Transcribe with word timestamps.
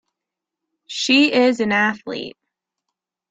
She 0.87 1.31
is 1.31 1.59
an 1.59 1.71
Athlete. 1.71 2.35